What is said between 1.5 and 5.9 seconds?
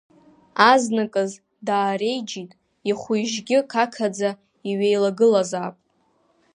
даареиџьит, ихәы-ижьгьы қақаӡа иҩеилагылазаап.